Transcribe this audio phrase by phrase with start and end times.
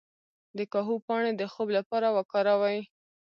[0.57, 2.79] د کاهو پاڼې د خوب لپاره وکاروئ